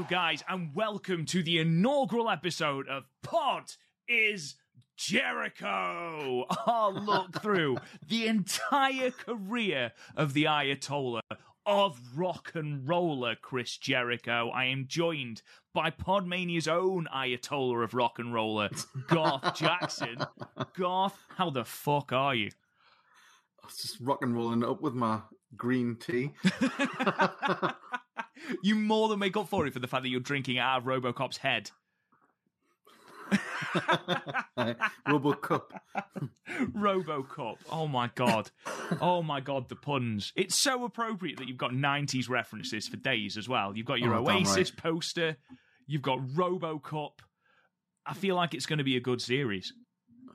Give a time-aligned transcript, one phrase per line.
[0.00, 3.64] Hello, guys, and welcome to the inaugural episode of Pod
[4.08, 4.56] is
[4.96, 6.46] Jericho.
[6.48, 7.76] I'll ah, look through
[8.08, 11.20] the entire career of the Ayatollah
[11.66, 14.48] of rock and roller, Chris Jericho.
[14.48, 15.42] I am joined
[15.74, 18.70] by Podmania's own Ayatollah of rock and roller,
[19.06, 20.16] Garth Jackson.
[20.78, 22.48] Garth, how the fuck are you?
[23.62, 25.20] I was just rock and rolling up with my
[25.58, 26.30] green tea.
[28.62, 30.84] You more than make up for it for the fact that you're drinking out of
[30.84, 31.70] Robocop's head.
[35.08, 35.62] Robocup.
[36.72, 37.56] Robocop.
[37.70, 38.50] Oh my god.
[39.00, 40.32] Oh my god, the puns.
[40.36, 43.76] It's so appropriate that you've got 90s references for days as well.
[43.76, 44.76] You've got your Oh, Oasis right.
[44.76, 45.36] poster,
[45.86, 47.20] you've got Robocop.
[48.06, 49.72] I feel like it's going to be a good series.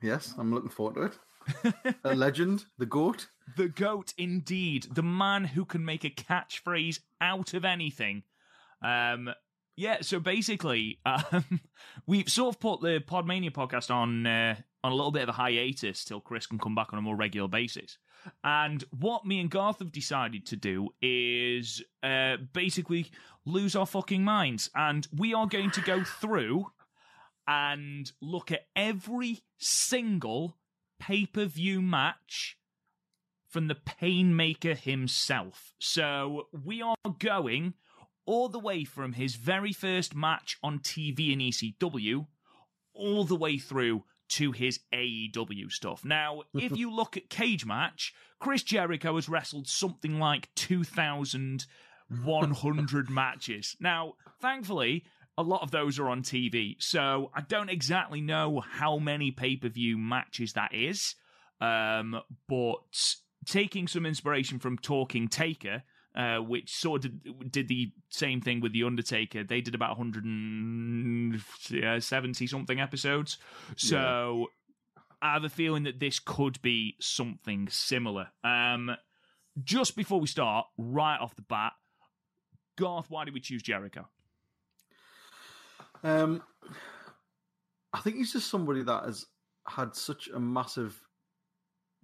[0.01, 1.03] Yes, I'm looking forward to
[1.75, 1.95] it.
[2.03, 3.27] A legend, the goat.
[3.57, 4.88] The GOAT, indeed.
[4.91, 8.23] The man who can make a catchphrase out of anything.
[8.81, 9.29] Um,
[9.78, 11.61] yeah, so basically, um,
[12.07, 15.34] we've sort of put the Podmania podcast on uh, on a little bit of a
[15.34, 17.97] hiatus till Chris can come back on a more regular basis.
[18.44, 23.11] And what me and Garth have decided to do is uh, basically
[23.45, 24.69] lose our fucking minds.
[24.75, 26.67] And we are going to go through
[27.47, 30.57] and look at every single
[31.00, 32.57] pay per view match
[33.55, 35.73] from the Painmaker himself.
[35.79, 37.75] So we are going
[38.25, 42.27] all the way from his very first match on TV in ECW,
[42.93, 46.03] all the way through to his AEW stuff.
[46.03, 53.77] Now, if you look at Cage Match, Chris Jericho has wrestled something like 2,100 matches.
[53.79, 55.05] Now, thankfully,
[55.37, 59.55] a lot of those are on TV, so I don't exactly know how many pay
[59.55, 61.16] per view matches that is.
[61.61, 65.81] Um, but taking some inspiration from Talking Taker,
[66.16, 69.44] uh, which sort of did the same thing with The Undertaker.
[69.44, 73.38] They did about 170 something episodes.
[73.75, 74.47] So
[75.22, 78.29] I have a feeling that this could be something similar.
[78.44, 78.95] Um,
[79.63, 81.73] just before we start, right off the bat,
[82.78, 84.07] Garth, why did we choose Jericho?
[86.03, 86.44] Um,
[87.94, 89.25] I think he's just somebody that has
[89.67, 90.95] had such a massive, ma-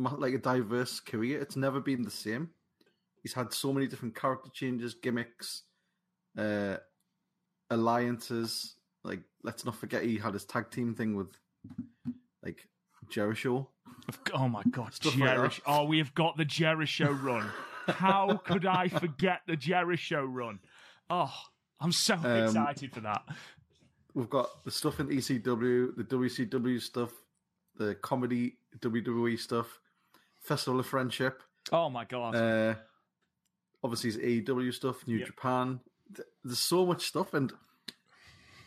[0.03, 1.39] like a diverse career.
[1.41, 2.49] It's never been the same.
[3.21, 5.63] He's had so many different character changes, gimmicks,
[6.37, 6.77] uh,
[7.69, 8.75] alliances.
[9.03, 11.27] Like, let's not forget he had his tag team thing with,
[12.43, 12.67] like,
[13.09, 13.69] Jericho.
[14.33, 15.61] Oh my god, Stuff like Jericho!
[15.65, 15.71] that.
[15.71, 17.49] oh, we have got the Jericho run.
[17.87, 20.59] How could I forget the Jericho run?
[21.09, 21.31] Oh,
[21.79, 23.23] I'm so Um, excited for that.
[24.13, 27.11] We've got the stuff in ECW, the WCW stuff,
[27.77, 29.79] the comedy WWE stuff,
[30.41, 31.41] Festival of Friendship.
[31.71, 32.35] Oh my god!
[32.35, 32.75] Uh,
[33.83, 35.27] obviously, it's AEW stuff, New Yep.
[35.27, 35.79] Japan.
[36.43, 37.53] There's so much stuff, and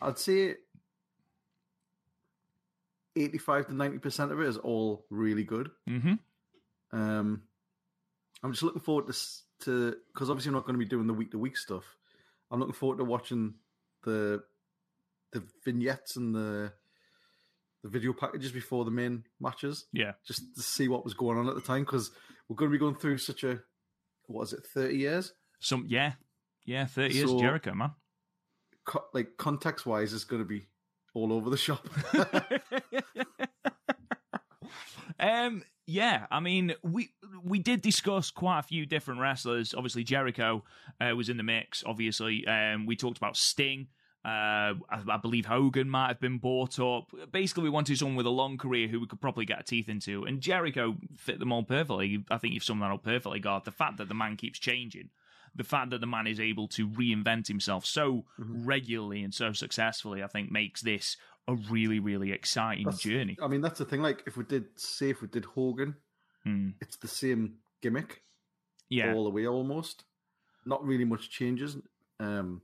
[0.00, 0.54] I'd say
[3.16, 5.70] 85 to 90 percent of it is all really good.
[5.86, 6.14] hmm
[6.92, 7.42] Um,
[8.42, 9.18] I'm just looking forward to
[9.60, 11.84] to because obviously I'm not going to be doing the week to week stuff.
[12.50, 13.54] I'm looking forward to watching
[14.04, 14.42] the
[15.32, 16.72] the vignettes and the
[17.84, 21.48] the video packages before the main matches, Yeah, just to see what was going on
[21.48, 22.10] at the time because
[22.48, 23.60] we're going to be going through such a
[24.26, 25.32] what is it, 30 years?
[25.60, 26.14] some yeah,
[26.64, 27.92] Yeah, 30 years So- of Jericho, man.
[28.86, 30.66] Co- like context wise, it's going to be
[31.14, 31.86] all over the shop.
[35.20, 37.10] um, yeah, I mean, we
[37.42, 39.74] we did discuss quite a few different wrestlers.
[39.74, 40.64] Obviously, Jericho
[41.00, 41.82] uh, was in the mix.
[41.86, 43.88] Obviously, um, we talked about Sting.
[44.24, 47.10] Uh, I, I believe Hogan might have been bought up.
[47.30, 49.88] Basically, we wanted someone with a long career who we could probably get our teeth
[49.88, 52.24] into, and Jericho fit them all perfectly.
[52.30, 53.64] I think you've summed that up perfectly, Garth.
[53.64, 55.10] The fact that the man keeps changing,
[55.54, 60.22] the fact that the man is able to reinvent himself so regularly and so successfully,
[60.22, 63.36] I think makes this a really, really exciting That's- journey.
[63.42, 64.00] I mean, that's the thing.
[64.00, 65.96] Like, if we did, say, if we did Hogan,
[66.44, 66.70] Hmm.
[66.80, 68.22] it's the same gimmick
[68.88, 69.12] Yeah.
[69.12, 70.04] all the way almost.
[70.64, 71.76] Not really much changes.
[72.18, 72.62] Um,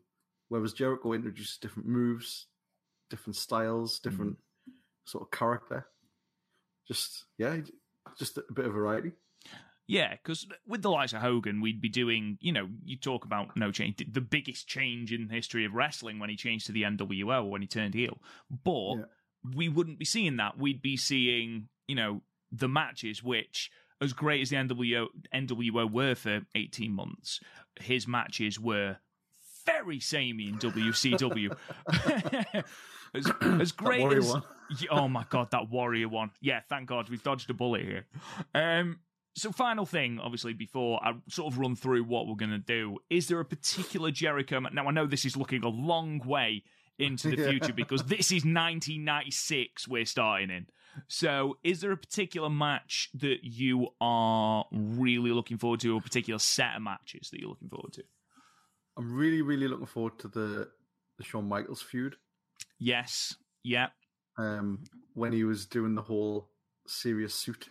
[0.51, 2.49] whereas Jericho introduces different moves,
[3.09, 4.11] different styles, mm-hmm.
[4.11, 4.37] different
[5.07, 5.87] sort of character.
[6.87, 7.57] Just yeah,
[8.19, 9.13] just a bit of variety.
[9.87, 13.57] Yeah, because with the likes of Hogan, we'd be doing, you know, you talk about
[13.57, 16.83] no change, the biggest change in the history of wrestling when he changed to the
[16.83, 18.23] NWO or when he turned heel.
[18.49, 19.05] But Yeah.
[19.53, 20.57] we wouldn't be seeing that.
[20.57, 22.23] We'd be seeing, you know,
[22.53, 23.69] the matches, which,
[24.01, 27.41] as great as the NWO, NWO were for 18 months,
[27.81, 28.99] his matches were
[29.67, 31.57] very samey in WCW.
[33.15, 33.31] as,
[33.61, 34.29] as great Warrior as.
[34.29, 34.43] one.
[34.91, 36.31] Oh my god, that warrior one.
[36.41, 38.07] Yeah, thank God we've dodged a bullet here.
[38.55, 39.01] Um,
[39.35, 42.99] so final thing, obviously, before I sort of run through what we're going to do,
[43.09, 44.61] is there a particular Jericho?
[44.61, 46.63] Now I know this is looking a long way
[46.99, 47.51] into the Yeah.
[47.51, 50.67] future because this is 1996 we're starting in.
[51.07, 56.03] So, is there a particular match that you are really looking forward to, or a
[56.03, 58.03] particular set of matches that you're looking forward to?
[59.01, 60.69] I'm really, really looking forward to the
[61.17, 62.17] the Shawn Michaels feud.
[62.79, 63.89] Yes, yeah,
[64.39, 66.51] Um, when he was doing the whole
[66.87, 67.69] serious suit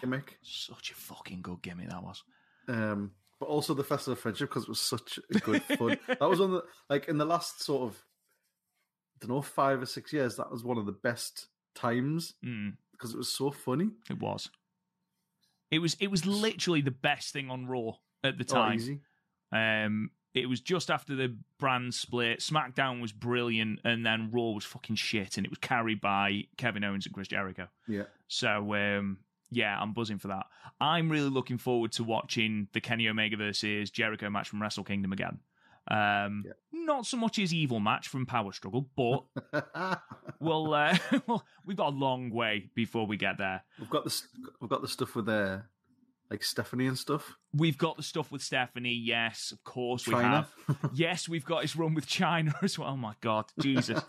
[0.00, 0.38] gimmick.
[0.42, 2.22] such a fucking good gimmick that was.
[2.68, 5.98] Um, but also the Festival of Friendship because it was such a good fun.
[6.08, 7.96] that was on the like in the last sort of
[9.16, 10.36] I don't know five or six years.
[10.36, 12.76] That was one of the best times Mm.
[12.92, 13.90] because it was so funny.
[14.10, 14.48] It was.
[15.70, 15.96] It was.
[16.00, 17.92] It was literally the best thing on Raw
[18.24, 18.74] at the Oh, time.
[18.76, 19.00] easy.
[19.52, 22.40] Um, it was just after the brand split.
[22.40, 26.84] SmackDown was brilliant, and then Raw was fucking shit, and it was carried by Kevin
[26.84, 27.68] Owens and Chris Jericho.
[27.88, 28.02] Yeah.
[28.28, 29.18] So um,
[29.50, 30.44] yeah, I'm buzzing for that.
[30.80, 35.12] I'm really looking forward to watching the Kenny Omega versus Jericho match from Wrestle Kingdom
[35.12, 35.38] again.
[35.88, 36.52] Um, Yeah.
[36.72, 40.00] Not so much his evil match from Power Struggle, but
[40.40, 40.96] we'll, uh,
[41.64, 43.62] we've got a long way before we get there.
[43.78, 44.26] we've got this.
[44.60, 45.58] We've got the stuff with uh,
[46.30, 47.36] like Stephanie and stuff.
[47.54, 48.92] We've got the stuff with Stephanie.
[48.92, 50.48] Yes, of course we have.
[50.94, 52.90] Yes, we've got his run with Chyna as well.
[52.90, 54.00] Oh my god, Jesus!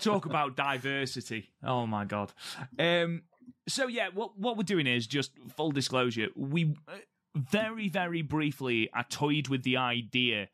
[0.00, 1.50] Talk about diversity.
[1.62, 2.32] Oh my god.
[2.78, 3.22] Um.
[3.68, 6.28] So yeah, what what we're doing is just full disclosure.
[6.34, 6.96] We uh,
[7.34, 10.48] very very briefly I toyed with the idea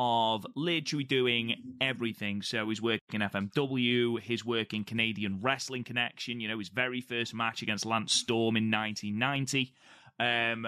[0.00, 2.42] of literally doing everything.
[2.42, 6.40] So he's working FMW, his work in Canadian Wrestling Connection.
[6.40, 9.74] You know, his very first match against Lance Storm in 1990.
[10.18, 10.66] Um,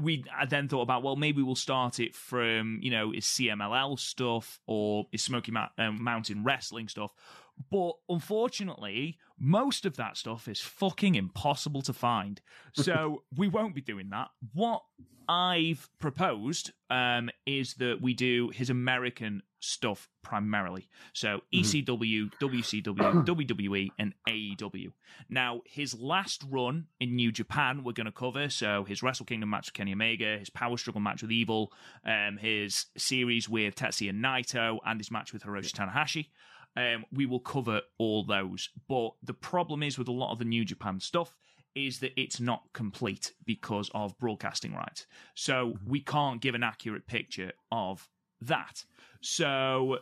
[0.00, 3.98] we I then thought about well maybe we'll start it from you know is CMLL
[3.98, 7.12] stuff or is Smoky Ma- um, Mountain Wrestling stuff,
[7.70, 12.40] but unfortunately most of that stuff is fucking impossible to find,
[12.72, 14.28] so we won't be doing that.
[14.52, 14.82] What
[15.28, 23.88] I've proposed um, is that we do his American stuff primarily, so ECW, WCW, WWE,
[23.98, 24.92] and AEW.
[25.28, 28.48] Now, his last run in New Japan, we're going to cover.
[28.48, 31.72] So, his Wrestle Kingdom match with Kenny Omega, his Power Struggle match with Evil,
[32.04, 36.28] um, his series with Tetsuya Naito, and his match with Hiroshi Tanahashi.
[36.76, 38.68] Um, we will cover all those.
[38.88, 41.34] But the problem is with a lot of the New Japan stuff
[41.74, 45.06] is that it's not complete because of broadcasting rights.
[45.34, 48.08] So, we can't give an accurate picture of
[48.40, 48.84] that.
[49.20, 49.98] So,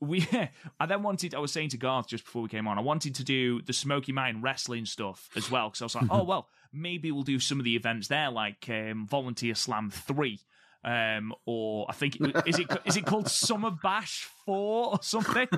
[0.00, 0.26] we
[0.80, 3.14] I then wanted I was saying to Garth just before we came on I wanted
[3.16, 6.48] to do the Smoky Mountain wrestling stuff as well because I was like oh well
[6.72, 10.40] maybe we'll do some of the events there like um, Volunteer Slam 3
[10.84, 15.48] um, or I think is it is it called Summer Bash 4 or something?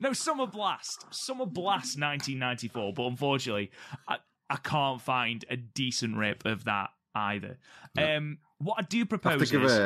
[0.00, 1.06] No Summer Blast.
[1.10, 3.70] Summer Blast 1994 but unfortunately
[4.06, 4.18] I,
[4.50, 7.58] I can't find a decent rip of that either.
[7.96, 9.84] Um, what I do I have propose to give is a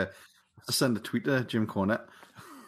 [0.59, 2.07] have to send a tweet to Jim Cornette.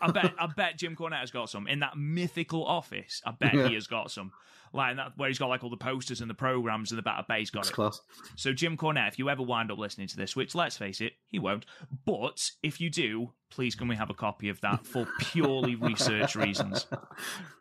[0.01, 3.21] I bet I bet Jim Cornette has got some in that mythical office.
[3.25, 3.69] I bet Yeah.
[3.69, 4.33] he has got some.
[4.73, 7.25] Like that where he's got like all the posters and the programs and the better
[7.29, 7.73] base got it.
[7.73, 8.01] class.
[8.37, 11.15] So Jim Cornette, if you ever wind up listening to this, which let's face it,
[11.27, 11.67] he won't,
[12.05, 16.37] but if you do, please can we have a copy of that for purely research
[16.37, 16.87] reasons.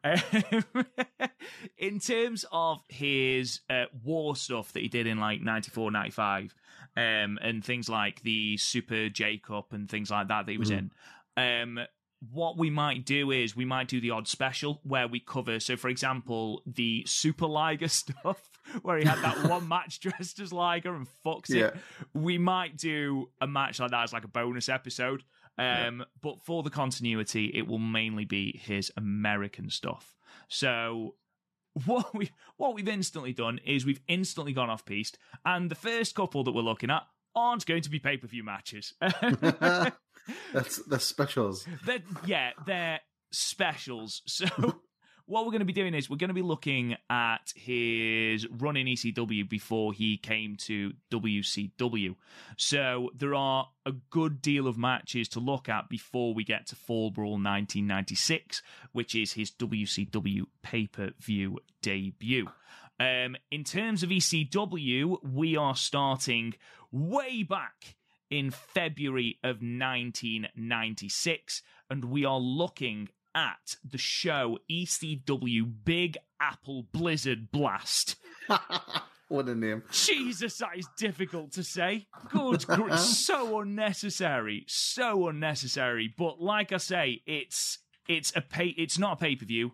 [0.03, 0.63] Um,
[1.79, 6.53] in terms of his uh, war stuff that he did in like 94, 95,
[6.95, 10.69] um, and things like the Super J Cup and things like that that he was
[10.69, 10.91] in,
[11.37, 11.79] um,
[12.33, 15.77] what we might do is we might do the odd special where we cover, so
[15.77, 18.49] for example, the Super Liger stuff,
[18.81, 21.67] where he had that one match dressed as Liger and fucks Yeah.
[21.67, 21.75] it.
[22.13, 25.23] We might do a match like that as like a bonus episode.
[25.57, 30.15] Um, But for the continuity, it will mainly be his American stuff.
[30.47, 31.15] So
[31.85, 36.15] what we what we've instantly done is we've instantly gone off piste, and the first
[36.15, 37.03] couple that we're looking at
[37.35, 38.93] aren't going to be pay per view matches.
[40.53, 41.65] That's that's specials.
[41.85, 42.99] they're, yeah, they're
[43.31, 44.21] specials.
[44.27, 44.45] So
[45.29, 48.75] what we're going to be doing is we're going to be looking at his run
[48.75, 52.15] in ECW before he came to WCW.
[52.57, 56.75] So there are a good deal of matches to look at before we get to
[56.75, 62.47] Fall Brawl 1996, which is his WCW pay per view debut.
[62.99, 66.55] Um, in terms of ECW, we are starting
[66.91, 67.95] way back
[68.29, 77.51] in February of 1996, and we are looking at the show ECW Big Apple Blizzard
[77.51, 78.15] Blast.
[79.27, 79.83] what a name.
[79.91, 82.07] Jesus, that is difficult to say.
[82.29, 86.13] Good, gr- so unnecessary, so unnecessary.
[86.17, 88.67] But like I say, it's it's a pay.
[88.67, 89.73] It's not a pay per view.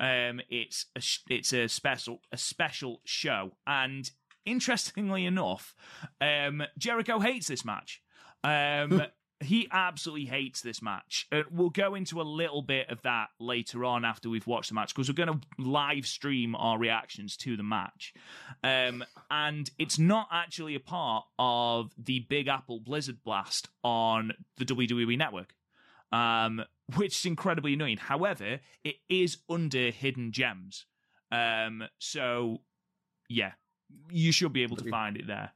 [0.00, 4.10] Um, it's a it's a special a special show, and
[4.44, 5.74] interestingly enough,
[6.20, 8.02] um, Jericho hates this match.
[8.44, 9.02] Um,
[9.42, 11.26] he absolutely hates this match.
[11.32, 14.74] Uh, we'll go into a little bit of that later on after we've watched the
[14.74, 18.14] match because we're going to live stream our reactions to the match.
[18.62, 24.64] Um, and it's not actually a part of the Big Apple Blizzard Blast on the
[24.64, 25.54] WWE Network,
[26.12, 26.62] um,
[26.96, 27.98] which is incredibly annoying.
[27.98, 30.86] However, it is under Hidden Gems.
[31.30, 32.60] Um, so,
[33.28, 33.52] yeah,
[34.10, 35.52] you should be able to find it there.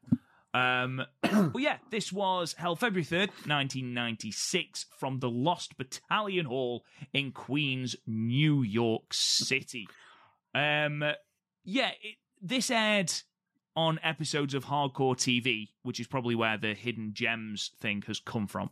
[0.55, 7.33] Um, but yeah, this was held February 3rd, 1996, from the Lost Battalion Hall in
[7.33, 9.87] Queens, New York City.
[10.55, 11.05] Um,
[11.65, 13.13] yeah, it, this aired
[13.77, 18.47] on episodes of Hardcore TV, which is probably where the Hidden Gems thing has come
[18.47, 18.71] from.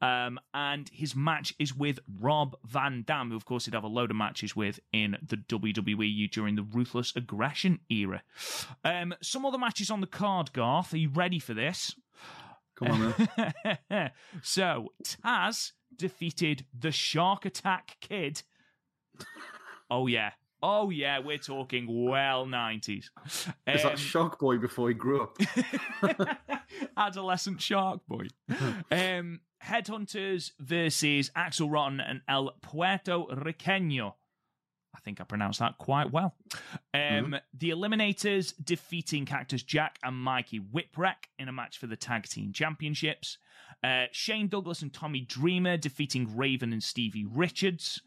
[0.00, 3.88] Um, and his match is with Rob Van Dam, who, of course, he'd have a
[3.88, 8.22] load of matches with in the WWE during the Ruthless Aggression era.
[8.84, 10.94] Um, some other matches on the card, Garth.
[10.94, 11.94] Are you ready for this?
[12.76, 13.52] Come on,
[13.90, 14.10] then.
[14.42, 18.42] so, Taz defeated the Shark Attack Kid.
[19.90, 20.32] Oh, yeah.
[20.66, 23.10] Oh, yeah, we're talking well 90s.
[23.26, 25.36] Is Um, that Shark Boy before he grew up?
[26.96, 28.26] adolescent shark boy.
[28.90, 34.14] um, Headhunters versus Axel Rotten and El Puerto Riqueño.
[34.94, 36.34] I think I pronounced that quite well.
[36.92, 42.24] Um, The Eliminators defeating Cactus Jack and Mikey Whipwreck in a match for the Tag
[42.24, 43.38] Team Championships.
[43.82, 48.00] Uh, Shane Douglas and Tommy Dreamer defeating Raven and Stevie Richards.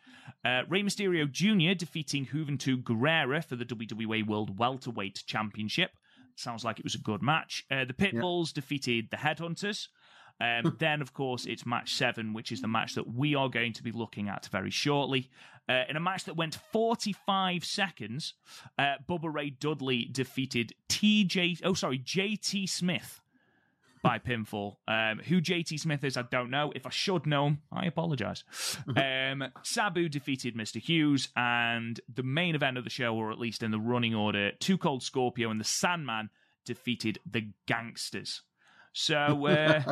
[0.43, 1.75] Uh, Rey Mysterio Jr.
[1.77, 5.91] defeating Juventud Guerrera for the WWE World Welterweight Championship.
[6.35, 7.65] Sounds like it was a good match.
[7.69, 9.87] Uh, the Pitbulls defeated the Headhunters.
[10.39, 13.73] Um, then, of course, it's match seven, which is the match that we are going
[13.73, 15.29] to be looking at very shortly.
[15.69, 18.33] Uh, in a match that went 45 seconds,
[18.79, 23.21] uh, Bubba Ray Dudley defeated TJ, oh, sorry, JT Smith
[24.01, 24.75] by pinfall.
[24.87, 26.71] Um, who JT Smith is, I don't know.
[26.73, 28.43] If I should know him, I apologize.
[28.95, 30.81] um, Sabu defeated Mr.
[30.81, 34.51] Hughes, and the main event of the show, or at least in the running order,
[34.59, 36.29] Two Cold Scorpio and the Sandman
[36.63, 38.43] defeated the Gangsters.
[38.97, 39.83] So, uh,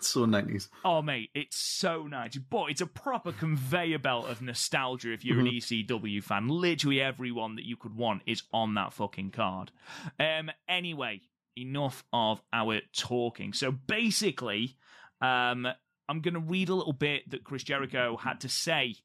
[0.00, 0.68] so 90s.
[0.84, 2.36] oh mate, it's so nice.
[2.36, 6.48] But it's a proper conveyor belt of nostalgia if you're an ECW fan.
[6.48, 9.70] Literally everyone that you could want is on that fucking card.
[10.18, 11.22] Um, anyway,
[11.56, 13.54] enough of our talking.
[13.54, 14.76] So basically,
[15.22, 15.66] um,
[16.06, 18.96] I'm going to read a little bit that Chris Jericho had to say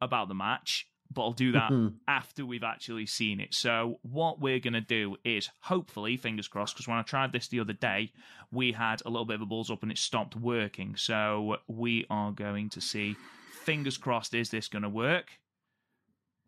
[0.00, 1.94] about the match, but I'll do that Mhm.
[2.08, 3.54] after we've actually seen it.
[3.54, 7.48] So what we're going to do is hopefully, fingers crossed, because when I tried this
[7.48, 8.12] the other day,
[8.50, 10.96] we had a little bit of a balls up and it stopped working.
[10.96, 13.16] So we are going to see,
[13.62, 15.38] fingers crossed, is this going to work?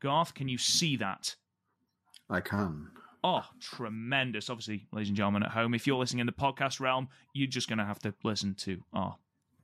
[0.00, 1.36] Garth, can you see that?
[2.28, 2.90] I can.
[3.24, 4.50] Oh, tremendous.
[4.50, 7.68] Obviously, ladies and gentlemen at home, if you're listening in the podcast realm, you're just
[7.68, 9.16] going to have to listen to our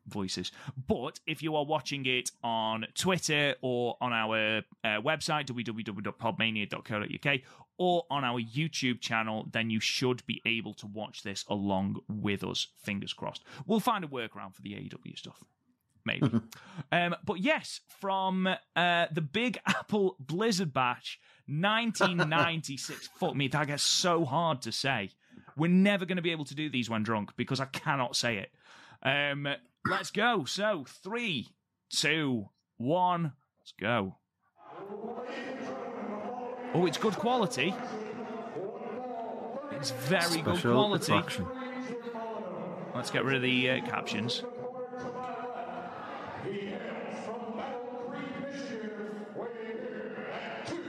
[0.06, 0.52] voices.
[0.86, 7.40] But if you are watching it on Twitter or on our uh, website, www.podmania.co.uk,
[7.78, 12.44] or on our YouTube channel, then you should be able to watch this along with
[12.44, 12.68] us.
[12.82, 13.42] Fingers crossed.
[13.66, 15.42] We'll find a workaround for the AEW stuff.
[16.04, 16.30] Maybe.
[16.92, 23.08] um, but yes, from uh, the Big Apple Blizzard Batch 1996.
[23.18, 25.10] Fuck me, that gets so hard to say.
[25.56, 28.38] We're never going to be able to do these when drunk because I cannot say
[28.38, 28.50] it.
[29.02, 29.48] Um,
[29.86, 30.44] let's go.
[30.44, 31.48] So, three,
[31.90, 34.16] two, one, let's go.
[36.74, 37.74] Oh, it's good quality.
[39.72, 41.04] It's very good quality.
[41.04, 41.46] attraction.
[42.94, 44.42] Let's get rid of the uh, captions.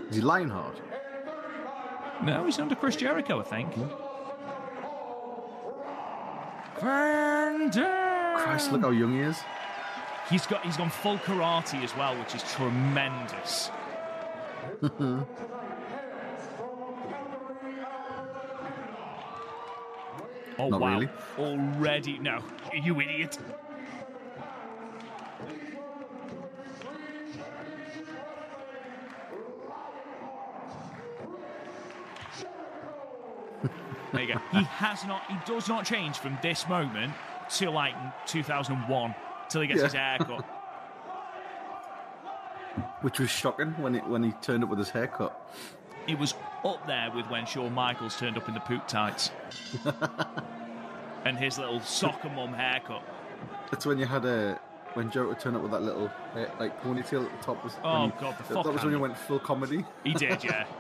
[0.10, 0.80] Is he Lionheart?
[2.24, 3.74] No, he's under Chris Jericho, I think.
[6.80, 8.03] Vander!
[8.36, 8.88] Christ, look ah.
[8.88, 9.38] how young he is.
[10.30, 13.70] He's got he's gone full karate as well, which is tremendous.
[20.58, 21.00] oh Not wow!
[21.00, 21.10] really.
[21.38, 22.42] Already, no,
[22.74, 23.38] you idiot!
[34.14, 34.40] There you go.
[34.52, 35.24] He has not.
[35.28, 37.14] He does not change from this moment
[37.52, 37.94] to like
[38.28, 39.16] 2001
[39.50, 39.84] till he gets Yeah.
[39.86, 40.46] his haircut.
[43.02, 45.40] Which was shocking when it when he turned up with his haircut.
[46.08, 46.34] It was
[46.66, 49.32] up there with when Shawn Michaels turned up in the poop tights
[51.26, 53.04] and his little soccer mum haircut.
[53.72, 54.60] That's when you had a
[54.96, 57.64] when Jericho turned up with that little uh, like ponytail at the top.
[57.64, 59.86] Was, Oh, he- God, the that, fuck that was when he went full comedy.
[60.04, 60.66] He did, yeah.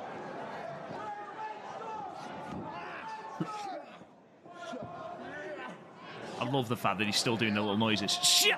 [6.53, 8.11] love the fact that he's still doing the little noises.
[8.11, 8.55] Shit!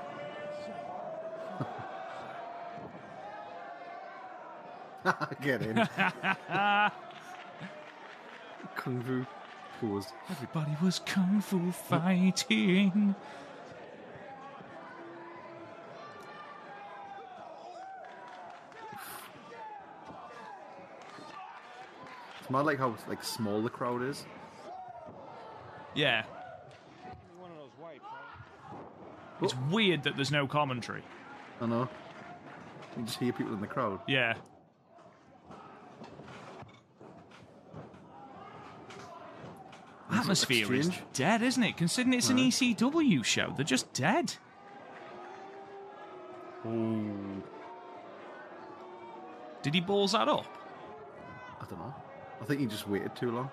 [5.41, 5.75] Get in.
[8.75, 9.25] Kung Fu
[9.79, 10.07] pose.
[10.29, 13.15] Everybody was kung fu fighting.
[22.39, 24.25] It's mad like how like small the crowd is.
[25.93, 26.25] Yeah.
[29.41, 31.03] It's weird that there's no commentary.
[31.61, 31.89] I know.
[32.97, 33.99] You just hear people in the crowd.
[34.07, 34.35] Yeah.
[40.11, 41.77] Atmosphere is dead, isn't it?
[41.77, 44.33] Considering it's an ECW show, they're just dead.
[46.65, 47.43] Ooh.
[49.61, 50.45] Did he balls that up?
[51.59, 51.93] I don't know.
[52.41, 53.49] I think he just waited too long.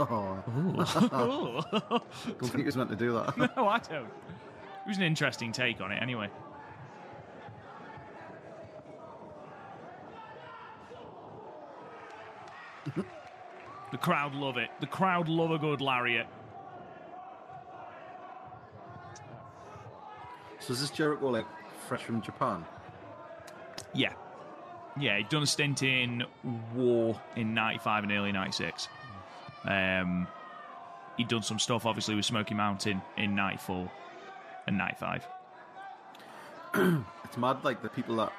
[0.00, 3.36] Oh, don't think he was meant to do that.
[3.56, 4.04] no, I don't.
[4.04, 6.30] It was an interesting take on it, anyway.
[12.94, 14.70] the crowd love it.
[14.80, 16.26] The crowd love a good lariat.
[20.68, 21.46] so is this Jericho like
[21.86, 22.62] fresh from Japan?
[23.94, 24.12] Yeah.
[25.00, 26.24] Yeah, he'd done a stint in
[26.74, 28.88] War in 95 and early 96.
[29.68, 30.26] Um,
[31.16, 33.90] he'd done some stuff, obviously, with Smoky Mountain in 94
[34.66, 35.26] and 95.
[37.24, 38.32] It's mad like the people that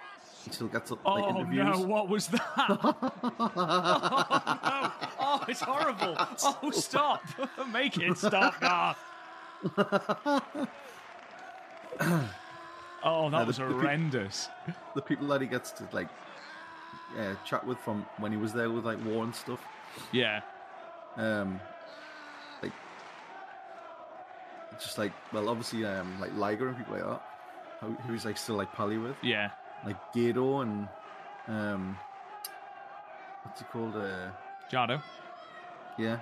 [0.44, 1.66] he still gets like Oh, interviews.
[1.80, 2.42] no, what was that?
[2.58, 2.96] oh,
[3.56, 4.92] no.
[5.20, 6.16] Oh, it's horrible.
[6.18, 7.24] Oh, stop.
[7.72, 8.96] Make it stop now.
[13.04, 14.48] oh, that the- was the peop- horrendous.
[14.96, 16.08] The people that he gets to like
[17.16, 19.60] yeah, chat with from when he was there with like war and stuff.
[20.12, 20.42] Yeah.
[21.18, 21.60] Um,
[22.62, 22.72] like
[24.80, 27.22] just like well, obviously um like Liger and people like that.
[27.82, 29.52] Who, who he's like still like pally with, Yeah.
[29.86, 30.88] like Gedo and
[31.48, 31.98] um,
[33.44, 33.96] what's he called?
[33.96, 34.30] Uh,
[34.70, 35.02] Jado.
[35.98, 36.20] yeah.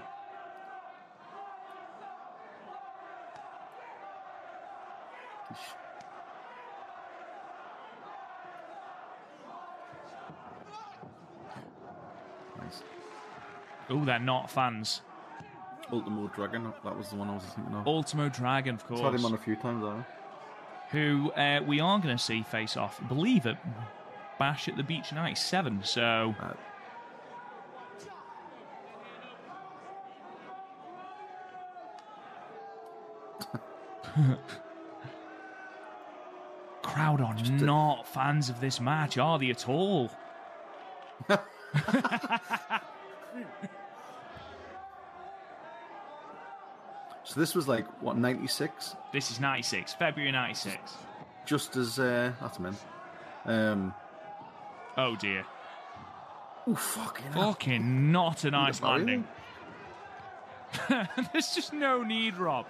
[13.90, 15.02] Oh, they're not fans.
[15.92, 17.88] Ultimo Dragon, that was the one I was thinking of.
[17.88, 19.00] Ultimo Dragon, of course.
[19.00, 20.04] I've had him on a few times, though.
[20.92, 23.58] who uh, we are going to see face off, believe, it,
[24.38, 25.84] Bash at the Beach 97.
[25.84, 26.54] So, Uh,
[36.84, 40.12] crowd are not fans of this match, are they at all?
[47.24, 50.78] So this was like what ninety six, This is 96, February 96.
[51.46, 52.78] just as uh, that's meant.
[53.46, 53.94] Um,
[54.96, 55.46] Oh dear.
[56.66, 57.52] oh fucking hell.
[57.52, 59.28] Fucking not a nice landing.
[60.90, 62.66] There's just no need, Rob.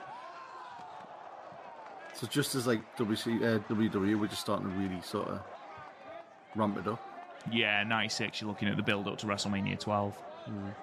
[2.15, 5.39] So just as like WC, uh, WWE, we're just starting to really sort of
[6.55, 6.99] ramp it up.
[7.51, 9.79] Yeah, 96, you're looking at the build up to WrestleMania
[10.47, 10.73] 12.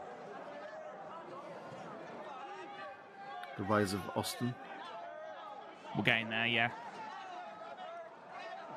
[3.58, 4.54] The rise of Austin.
[5.96, 6.70] We're getting there, yeah.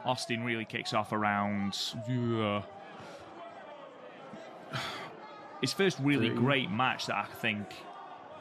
[0.06, 1.78] Austin really kicks off around.
[2.08, 2.62] Yeah.
[5.62, 7.65] His first really great match that I think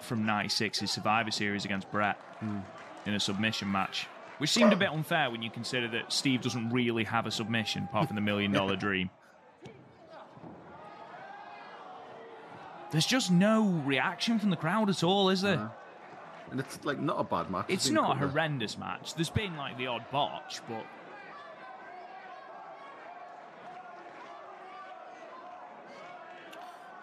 [0.00, 2.20] from 96 is Survivor Series against Bret
[3.06, 4.06] in a submission match,
[4.38, 7.84] which seemed a bit unfair when you consider that Steve doesn't really have a submission
[7.84, 9.08] apart from the Million Dollar Dream.
[12.90, 15.58] There's just no reaction from the crowd at all, is there?
[15.58, 15.68] Uh,
[16.50, 17.66] And it's like not a bad match.
[17.68, 19.14] It's not a couple- horrendous match.
[19.14, 20.84] There's been like the odd botch, but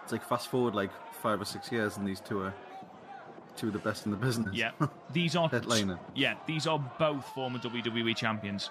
[0.04, 0.92] It's like fast forward like
[1.22, 2.54] five or six years, and these two are
[3.56, 4.54] two of the best in the business.
[4.54, 4.72] yeah,
[5.14, 6.00] these are Headliner.
[6.16, 8.70] Yeah, these are both former WWE champions.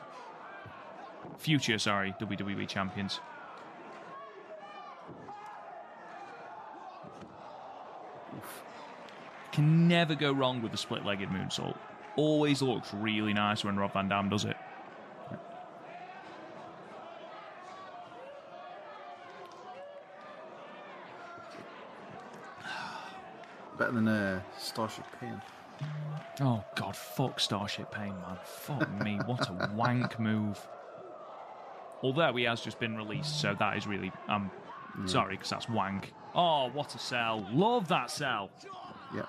[1.39, 3.21] Future, sorry, WWE champions.
[9.63, 11.77] Can never go wrong with a split-legged moonsault.
[12.17, 14.57] Always looks really nice when Rob Van Dam does it.
[23.79, 25.41] Better than uh, Starship Pain.
[26.41, 28.39] Oh God, fuck Starship Pain, man.
[28.43, 30.59] Fuck me, what a wank move.
[32.03, 34.51] Although he has just been released, so that is really I'm
[34.97, 36.13] um sorry because that's wank.
[36.35, 37.47] Oh, what a sell!
[37.53, 38.51] Love that sell.
[39.15, 39.23] Yeah.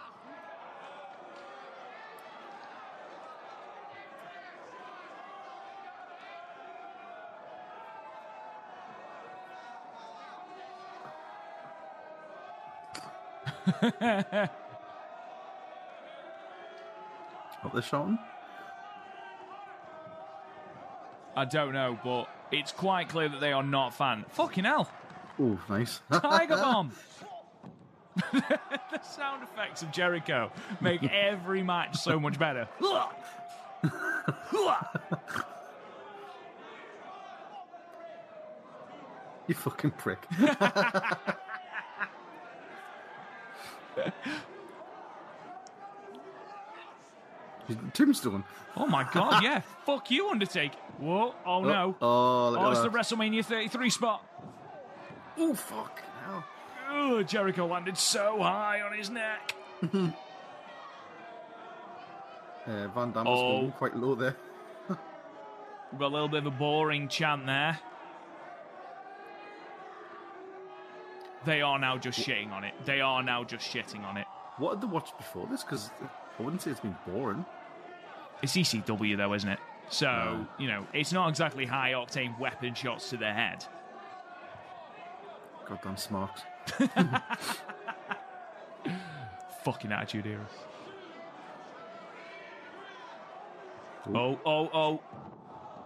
[17.61, 18.19] What they're shouting?
[21.35, 24.25] I don't know, but it's quite clear that they are not fan.
[24.31, 24.89] Fucking hell,
[25.39, 26.01] Oh, nice.
[26.11, 26.91] Tiger Bomb.
[28.31, 28.59] the
[29.01, 32.67] sound effects of Jericho make every match so much better.
[39.47, 40.19] you fucking prick.
[47.93, 48.43] Tombstone.
[48.75, 50.75] Oh my God, yeah, fuck you, Undertaker.
[50.99, 51.95] Whoa, oh no.
[52.01, 52.89] Oh, look Oh, at it's the.
[52.89, 54.23] WrestleMania 33 spot.
[55.37, 56.01] Oh, fuck.
[56.25, 56.43] Hell.
[56.91, 59.53] Ugh, Jericho landed so high on his neck.
[62.65, 63.31] Uh, Van Dam Oh.
[63.31, 64.37] was holding quite low there.
[64.87, 67.77] We've got a little bit of a boring chant there.
[71.45, 72.73] They are now just shitting on it.
[72.85, 74.25] They are now just shitting on it.
[74.57, 75.63] What had they watched before this?
[75.63, 75.89] Because
[76.39, 77.45] I wouldn't say it's been boring.
[78.41, 79.59] It's ECW though, isn't it?
[79.89, 83.65] So, you know, it's not exactly high octane weapon shots to the head.
[85.67, 86.43] Goddamn smart.
[89.63, 90.47] Fucking attitude era.
[94.13, 95.01] Oh, oh, oh.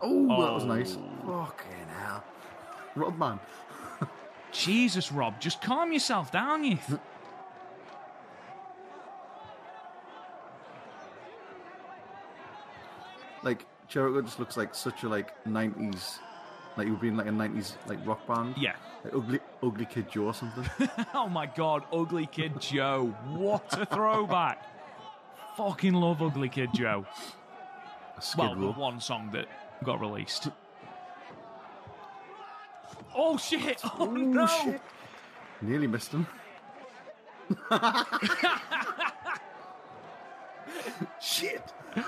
[0.01, 0.67] Oh, that was oh.
[0.67, 0.97] nice.
[1.25, 1.45] Oh.
[1.45, 2.23] Fucking hell.
[2.95, 3.39] Rodman.
[4.57, 6.77] Jesus, Rob, just calm yourself down, you.
[13.43, 16.19] Like, Jericho just looks like such a, like, 90s...
[16.75, 18.55] Like, you'd be in, like, a 90s, like, rock band.
[18.57, 18.75] Yeah.
[19.03, 20.89] Like, ugly, ugly Kid Joe or something.
[21.13, 23.15] Oh my god, Ugly Kid Joe.
[23.29, 24.63] What a throwback.
[25.55, 27.05] Fucking love Ugly Kid Joe.
[28.37, 29.47] Well, the one song that
[29.83, 30.49] got released.
[33.19, 33.81] Oh shit!
[33.83, 34.45] Oh, oh no!
[34.45, 34.79] shit.
[35.61, 36.27] Nearly missed him.
[41.19, 41.63] shit.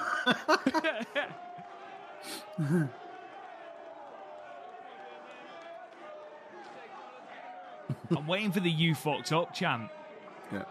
[8.16, 9.90] I'm waiting for the you fucked up chant.
[10.52, 10.64] Yeah.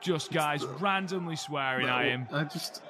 [0.00, 2.26] Just guys randomly swearing at him.
[2.32, 2.82] I just...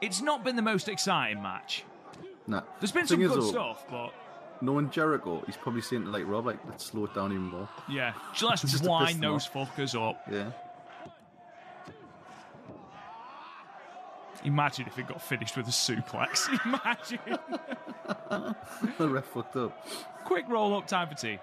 [0.00, 1.84] It's not been the most exciting match.
[2.46, 2.62] Nah.
[2.80, 4.12] There's been Thing some good though, stuff, but
[4.60, 7.68] Knowing Jericho, he's probably saying to, like, Rob, like, let's slow it down even more.
[7.90, 9.76] yeah, just Just wind those off.
[9.76, 10.22] fuckers up.
[10.30, 10.50] Yeah.
[14.44, 16.48] Imagine if it got finished with a suplex.
[16.64, 18.54] Imagine.
[18.98, 19.86] the ref fucked up.
[20.24, 21.38] Quick roll up time for tea.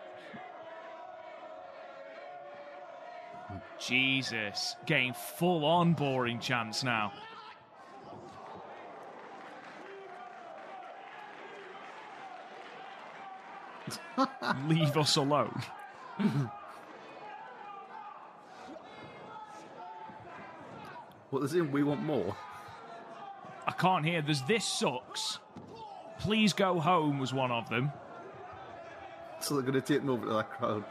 [3.80, 4.76] Jesus.
[4.86, 7.12] Getting full on boring chance now.
[14.68, 15.62] Leave us alone.
[21.30, 21.72] What is it?
[21.72, 22.36] We want more.
[23.66, 24.22] I can't hear.
[24.22, 25.40] There's this sucks.
[26.20, 27.92] Please go home was one of them.
[29.40, 30.86] So they're going to take them over to that crowd.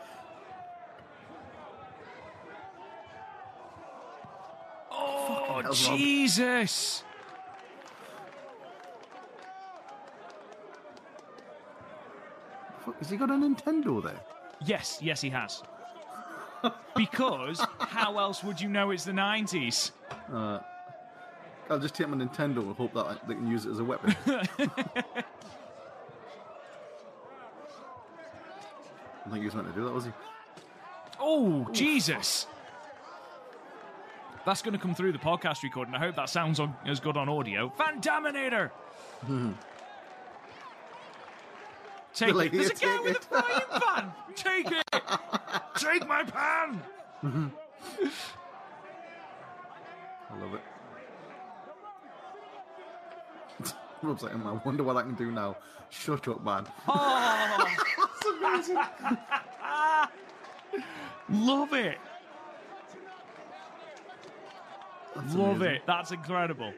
[4.91, 5.63] Oh.
[5.73, 7.05] Jesus.
[13.03, 14.21] Has he got a Nintendo there?
[14.65, 15.61] Yes, yes, he has.
[16.97, 19.91] because how else would you know it's the 90s?
[20.33, 20.61] Uh,
[21.69, 24.15] I'll just take my Nintendo and hope that they can use it as a weapon.
[24.27, 24.45] I
[29.31, 30.13] think he was meant to do that, was he?
[31.19, 32.47] Oh, Jesus.
[34.47, 35.97] That's going to come through the podcast recording.
[35.97, 37.73] I hope that sounds on, as good on audio.
[37.77, 38.71] Van Daminator!
[42.15, 42.57] Take Like, it.
[42.59, 44.13] There's a guy with a frying pan!
[44.35, 44.85] Take it!
[45.77, 46.83] Take my pan!
[50.31, 50.61] I love it.
[54.03, 55.57] Rob's like, "Hmm, I wonder what I can do now.
[55.91, 56.67] Shut up, man.
[56.89, 57.69] Oh,
[61.31, 61.99] love it.
[65.15, 65.75] That's Love amazing.
[65.77, 65.83] it.
[65.87, 66.73] That's incredible.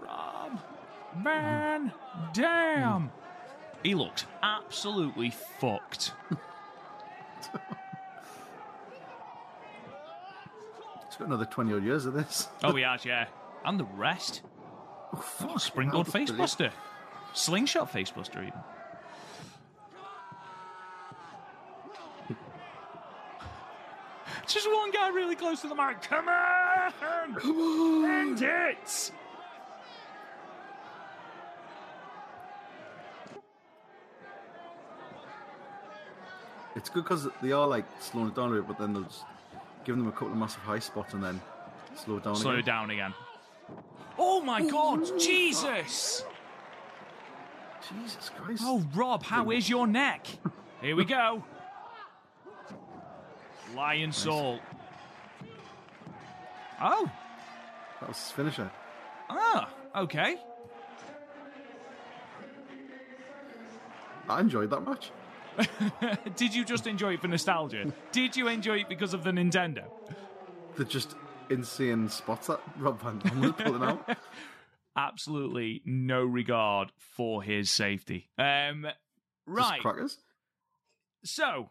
[0.00, 0.58] Rob
[1.16, 1.92] Van
[2.32, 3.10] Dam.
[3.82, 6.12] He looked absolutely fucked.
[11.06, 12.48] It's got another 20 odd years of this.
[12.64, 13.26] Oh, he has, yeah.
[13.64, 14.42] And the rest.
[15.12, 16.50] Oh, springboard That was brilliant.
[16.50, 16.70] facebuster.
[17.34, 18.60] Slingshot facebuster, even.
[24.46, 26.02] Just one guy really close to the mic.
[26.02, 26.92] Come on!
[27.34, 27.56] Come
[28.04, 28.10] on!
[28.10, 29.12] End it!
[36.74, 39.24] It's good because they are like slowing it down a bit, but then they'll just
[39.84, 41.40] give them a couple of massive high spots and then
[41.96, 42.60] slow it down Slow again.
[42.60, 43.14] it down again.
[44.18, 45.04] Oh my god!
[45.18, 46.24] Jesus!
[47.88, 48.62] Jesus Christ.
[48.64, 50.26] Oh, Rob, how is your neck?
[50.80, 51.42] Here we go.
[53.74, 54.60] Lionsault.
[56.80, 57.10] Oh,
[58.00, 58.70] That was his finisher.
[59.30, 60.36] ah, okay.
[64.28, 65.10] I enjoyed that match.
[66.36, 67.92] Did you just enjoy it for nostalgia?
[68.12, 69.84] Did you enjoy it because of the Nintendo?
[70.76, 71.14] The just
[71.50, 74.16] insane spots that Rob Van Dam was pulling out.
[74.96, 78.30] Absolutely no regard for his safety.
[78.38, 78.96] Um, Just
[79.46, 79.80] right.
[79.80, 80.18] crackers.
[81.24, 81.70] So,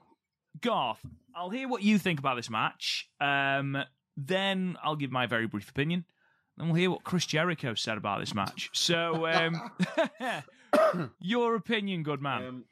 [0.60, 3.10] Garth, I'll hear what you think about this match.
[3.20, 3.78] Um,
[4.18, 6.06] then I'll give my very brief opinion.
[6.58, 8.70] Then we'll hear what Chris Jericho said about this match.
[8.74, 9.72] So, um,
[11.20, 12.44] your opinion, good man.
[12.44, 12.66] Um,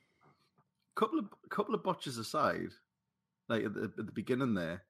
[0.99, 2.69] couple of couple of botches aside,
[3.47, 4.83] like at the, at the beginning there,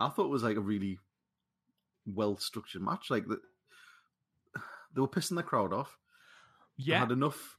[0.00, 0.98] I thought it was like a really
[2.06, 3.10] well structured match.
[3.10, 3.40] Like the,
[4.94, 5.96] they were pissing the crowd off.
[6.78, 7.56] They yeah, had enough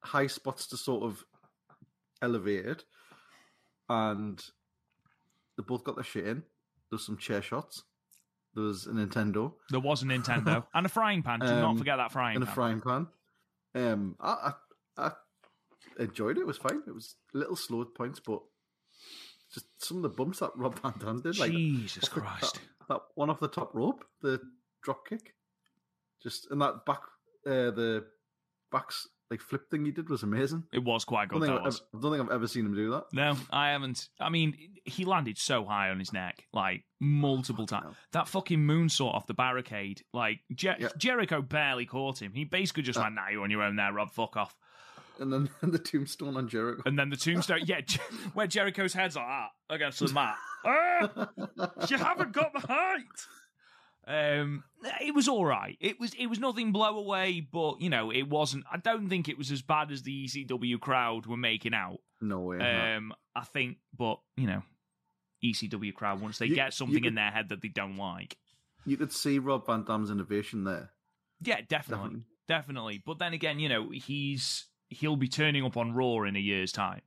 [0.00, 1.24] high spots to sort of
[2.22, 2.84] elevate it,
[3.88, 4.42] and
[5.56, 6.42] they both got their shit in.
[6.90, 7.82] There's some chair shots.
[8.54, 11.40] There was a Nintendo there was a Nintendo and a frying pan.
[11.40, 12.42] Do not Um, forget that frying pan.
[12.42, 13.06] and a frying pan.
[13.74, 14.52] Um, I,
[14.96, 15.12] I, I
[15.98, 16.42] enjoyed it.
[16.42, 16.82] It was fine.
[16.86, 18.40] It was a little slow at points, but
[19.52, 22.54] just some of the bumps that Rob Van Dam did, like Jesus off the- Christ.
[22.54, 24.40] that, that one off the top rope, the
[24.82, 25.34] drop kick,
[26.22, 27.00] just and that back,
[27.46, 28.04] uh, the
[28.72, 30.62] backs like flip thing he did was amazing.
[30.72, 31.40] It was quite I good.
[31.40, 31.80] don't, think That I've, was.
[31.80, 33.04] ever- I don't think I've ever seen him do that.
[33.12, 34.08] No, I haven't.
[34.20, 37.82] I mean, he landed so high on his neck, like multiple times.
[37.84, 37.96] hell.
[38.12, 40.88] That fucking moonsault off the barricade, like Jer- Yeah.
[40.96, 42.32] Jericho barely caught him.
[42.34, 43.02] He basically just Uh.
[43.02, 44.12] went, "Nah, you're on your own there, Rob.
[44.12, 44.54] Fuck off."
[45.18, 46.82] And then the tombstone on Jericho.
[46.86, 47.80] And then the tombstone, yeah,
[48.34, 50.36] where Jericho's head's like that against the mat.
[50.66, 51.28] ah,
[51.88, 53.02] you haven't got the height.
[54.08, 54.62] Um,
[55.00, 55.76] it was all right.
[55.80, 58.64] It was it was nothing blow away, but you know, it wasn't.
[58.72, 61.98] I don't think it was as bad as the ECW crowd were making out.
[62.20, 62.58] no way.
[62.58, 64.62] Um, I think, but you know,
[65.44, 68.36] ECW crowd once they You- get something in their head that they don't like,
[68.84, 70.92] You could see Rob Van Dam's innovation there.
[71.42, 72.24] yeah, definitely, Definitely.
[72.46, 73.02] definitely.
[73.04, 76.72] But then again, you know, he's he'll be turning up on Raw in a year's
[76.72, 77.02] time,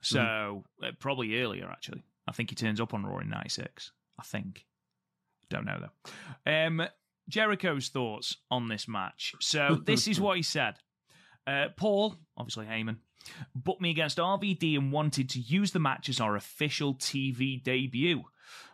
[0.00, 2.04] so uh, probably earlier actually.
[2.26, 3.92] I think he turns up on Raw in '96.
[4.18, 4.66] I think.
[5.48, 5.80] Don't know
[6.44, 6.52] though.
[6.52, 6.82] Um,
[7.28, 9.34] Jericho's thoughts on this match.
[9.40, 10.74] So this is what he said.
[11.46, 12.96] Uh, Paul, obviously Heyman,
[13.54, 18.24] booked me against RVD and wanted to use the match as our official TV debut.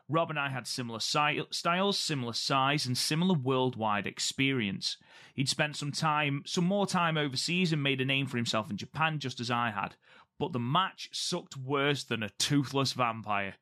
[0.09, 4.97] Rob and I had similar si- styles, similar size, and similar worldwide experience.
[5.35, 8.77] He'd spent some time, some more time overseas and made a name for himself in
[8.77, 9.97] Japan, just as I had.
[10.39, 13.55] But the match sucked worse than a toothless vampire.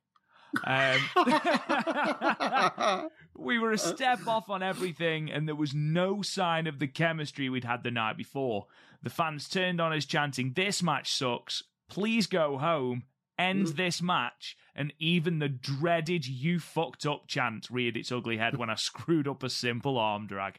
[0.65, 1.01] Um,
[3.37, 7.49] we were a step off on everything, and there was no sign of the chemistry
[7.49, 8.67] we'd had the night before.
[9.03, 11.63] The fans turned on us chanting, This match sucks.
[11.89, 13.05] Please go home.
[13.43, 14.57] End this match.
[14.75, 19.29] And even the dreaded You fucked up chant reared its ugly head when I screwed
[19.29, 20.59] up a simple arm drag.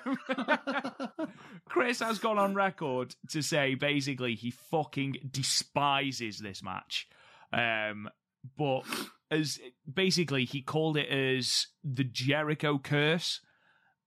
[1.64, 7.08] Chris has gone on record to say basically he fucking despises this match.
[7.52, 8.08] Um,
[8.58, 8.82] but
[9.30, 9.58] as
[9.92, 13.40] basically he called it as the Jericho curse,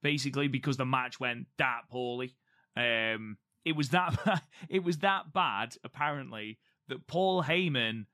[0.04, 2.36] basically because the match went that poorly.
[2.78, 6.60] Um, it was that it was that bad apparently
[6.90, 8.06] that Paul Heyman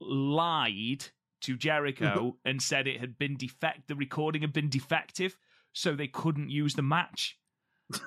[0.00, 1.04] lied
[1.42, 3.88] to Jericho and said it had been defect.
[3.88, 5.36] The recording had been defective,
[5.72, 7.38] so they couldn't use the match.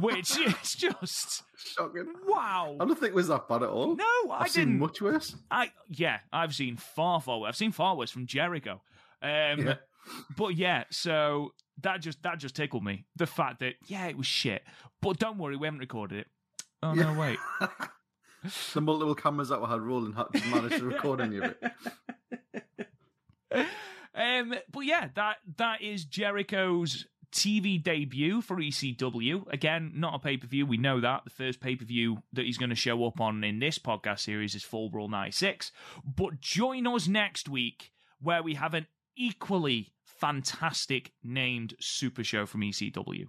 [0.00, 2.06] Which is just Shocking.
[2.26, 2.76] wow.
[2.80, 3.94] I don't think it was that bad at all.
[3.96, 4.78] No, I I've seen didn't.
[4.80, 5.36] much worse.
[5.50, 7.48] I yeah, I've seen far far worse.
[7.50, 8.80] I've seen far worse from Jericho.
[9.22, 9.30] Um,
[9.66, 9.74] Yeah.
[10.36, 13.04] But yeah, so that just that just tickled me.
[13.16, 14.62] The fact that yeah, it was shit.
[15.02, 16.26] But don't worry, we haven't recorded it.
[16.82, 17.38] Oh no, wait.
[18.74, 21.62] the multiple cameras that were had rolling had to manage to record any of it.
[24.14, 29.52] um, but yeah, that that is Jericho's TV debut for ECW.
[29.52, 30.66] Again, not a pay per view.
[30.66, 33.42] We know that the first pay per view that he's going to show up on
[33.44, 35.72] in this podcast series is Fall Brawl '96.
[36.04, 42.60] But join us next week where we have an equally fantastic named super show from
[42.62, 43.26] ECW.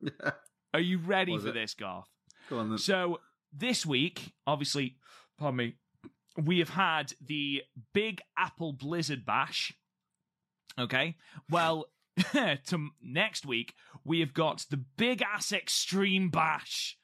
[0.00, 0.30] Yeah.
[0.74, 1.54] Are you ready for it?
[1.54, 2.08] this, Garth?
[2.50, 2.78] Go on then.
[2.78, 3.20] So
[3.52, 4.96] this week, obviously,
[5.38, 5.74] pardon me,
[6.36, 9.72] we have had the Big Apple Blizzard Blast.
[10.78, 11.16] Okay,
[11.50, 11.86] well,
[12.32, 16.98] to next week we have got the Big Ass Extreme Bash.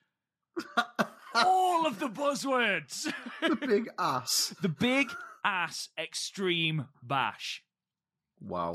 [1.34, 3.12] All of the buzzwords.
[3.40, 4.54] the big ass.
[4.62, 5.10] the Big
[5.44, 7.62] Ass Extreme Bash.
[8.40, 8.74] Wow.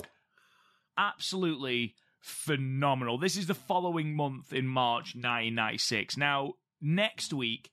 [0.97, 3.17] absolutely phenomenal.
[3.17, 6.17] This is the following month in March 1996.
[6.17, 7.71] Now, next week,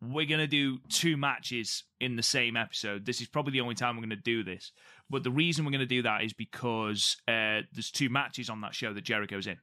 [0.00, 3.04] we're going to do two matches in the same episode.
[3.04, 4.70] This is probably the only time we're going to do this.
[5.10, 8.60] But the reason we're going to do that is because uh, there's two matches on
[8.60, 9.56] that show that Jericho's in.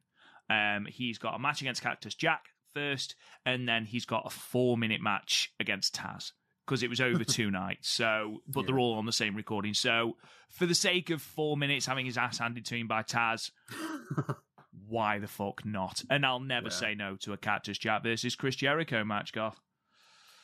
[0.50, 4.78] Um, he's got a match against Cactus Jack first, and then he's got a four
[4.78, 6.32] minute match against Taz
[6.66, 7.90] because it was over two nights.
[7.90, 8.66] So, but Yeah.
[8.68, 9.74] they're all on the same recording.
[9.74, 10.18] So,
[10.50, 13.52] for the sake of four minutes having his ass handed to him by Taz,
[14.88, 16.04] why the fuck not?
[16.10, 16.74] And I'll never Yeah.
[16.74, 19.60] say no to a Cactus Jack versus Chris Jericho match, Garth.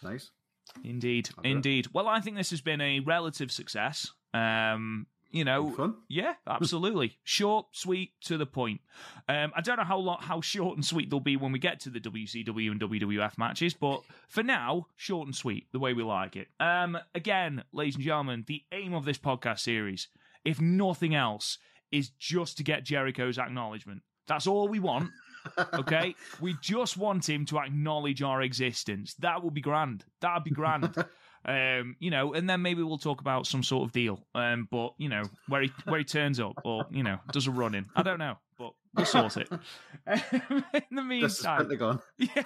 [0.03, 0.31] Nice.
[0.83, 1.87] Indeed, indeed.
[1.93, 4.11] Well, I think this has been a relative success.
[4.33, 5.95] Um, you know, Fun.
[6.09, 7.17] yeah, absolutely.
[7.23, 8.81] short, sweet, to the point.
[9.29, 11.79] Um, I don't know how long, how short and sweet they'll be when we get
[11.81, 16.03] to the WCW and WWF matches, but for now, short and sweet, the way we
[16.03, 16.47] like it.
[16.59, 20.07] Um, again, ladies and gentlemen, the aim of this podcast series,
[20.45, 21.57] if nothing else,
[21.91, 24.01] is just to get Jericho's acknowledgement.
[24.31, 25.09] That's all we want.
[25.73, 29.13] Okay, we just want him to acknowledge our existence.
[29.15, 30.05] That would be grand.
[30.21, 30.95] That'd be grand.
[31.43, 34.23] Um, you know, and then maybe we'll talk about some sort of deal.
[34.35, 37.51] Um, but you know, where he where he turns up or you know does a
[37.51, 37.87] run in.
[37.95, 39.49] I don't know, but we'll sort it.
[40.07, 41.99] in the meantime, Pentagon.
[42.19, 42.43] yeah.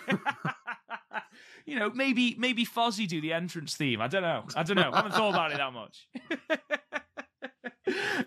[1.65, 3.99] you know, maybe maybe Fozzy do the entrance theme.
[3.99, 4.45] I don't know.
[4.55, 4.91] I don't know.
[4.93, 6.07] I haven't thought about it that much.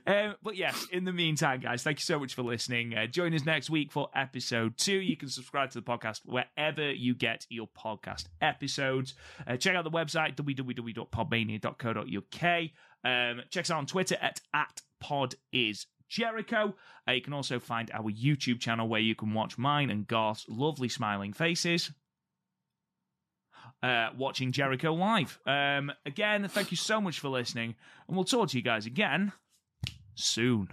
[0.06, 2.94] Um, but yes, in the meantime, guys, thank you so much for listening.
[2.94, 5.00] Uh, join us next week for episode two.
[5.00, 9.14] You can subscribe to the podcast wherever you get your podcast episodes.
[9.46, 12.60] Uh, check out the website, www.podmania.co.uk.
[13.04, 16.74] Um, check us out on Twitter at, at podisjericho.
[17.08, 20.46] Uh, you can also find our YouTube channel where you can watch mine and Garth's
[20.48, 21.90] lovely smiling faces.
[23.80, 25.38] Uh, watching Jericho live.
[25.46, 27.76] Um, again, thank you so much for listening,
[28.08, 29.32] and we'll talk to you guys again
[30.18, 30.68] soon.